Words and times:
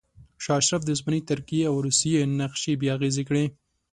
شاه 0.43 0.59
اشرف 0.61 0.81
د 0.85 0.89
عثماني 0.95 1.21
ترکیې 1.29 1.63
او 1.69 1.75
روسیې 1.85 2.19
نقشې 2.39 2.73
بې 2.79 2.87
اغیزې 2.95 3.23
کړې. 3.29 3.45